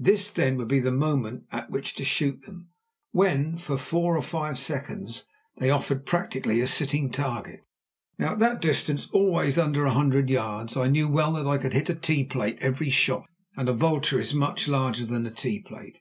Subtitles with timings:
[0.00, 2.70] This, then, would be the moment at which to shoot them,
[3.12, 5.26] when for four or five seconds
[5.58, 7.60] they offered practically a sitting target.
[8.18, 11.72] Now, at that distance, always under a hundred yards, I knew well that I could
[11.74, 15.60] hit a tea plate every shot, and a vulture is much larger than a tea
[15.62, 16.00] plate.